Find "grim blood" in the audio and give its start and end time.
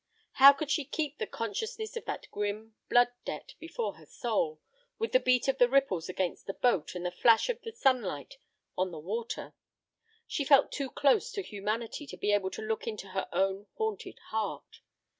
2.31-3.09